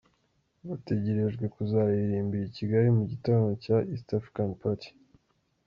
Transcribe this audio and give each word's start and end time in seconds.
bategerejwe 0.67 1.45
kuzaririmbira 1.55 2.43
i 2.47 2.53
Kigali 2.57 2.87
mu 2.97 3.03
gitaramo 3.11 3.49
cya 3.63 3.77
East 3.93 4.07
African 4.19 4.49
Party. 4.61 4.89